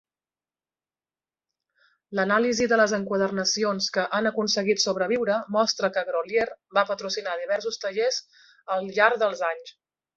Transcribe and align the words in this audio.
L'anàlisi 2.19 2.67
de 2.71 2.79
les 2.81 2.95
enquadernacions 2.99 3.91
que 3.99 4.07
han 4.21 4.31
aconseguit 4.31 4.83
sobreviure 4.87 5.39
mostra 5.59 5.93
que 5.99 6.07
Grolier 6.11 6.51
va 6.81 6.89
patrocinar 6.95 7.41
diversos 7.47 7.83
tallers 7.87 8.23
al 8.79 8.95
llarg 9.01 9.27
dels 9.27 9.51
anys. 9.55 9.81